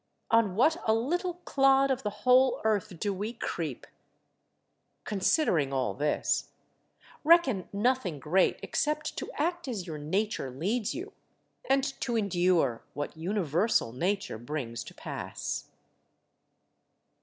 On 0.31 0.55
what 0.55 0.77
a 0.87 0.95
little 0.95 1.35
clod 1.45 1.91
of 1.91 2.01
the 2.01 2.09
whole 2.25 2.59
earth 2.63 2.97
do 2.99 3.13
we 3.13 3.33
creep! 3.33 3.85
Considering 5.03 5.71
all 5.71 5.93
this, 5.93 6.49
reckon 7.23 7.69
nothing 7.71 8.17
great 8.19 8.59
except 8.63 9.15
to 9.17 9.31
act 9.33 9.67
as 9.67 9.85
your 9.85 9.99
nature 9.99 10.49
leads 10.49 10.95
you, 10.95 11.13
and 11.69 11.83
to 12.01 12.15
endure 12.15 12.81
what 12.95 13.15
universal 13.15 13.91
Nature 13.93 14.39
brings 14.39 14.83
to 14.85 14.95
pass. 14.95 15.65